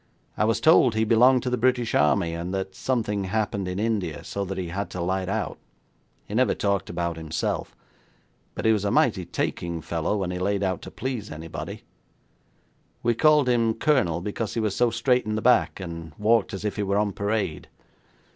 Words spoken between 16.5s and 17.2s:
as if he were on